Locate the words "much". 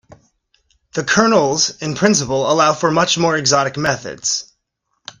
2.89-3.19